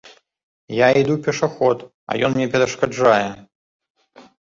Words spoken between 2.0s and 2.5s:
а ён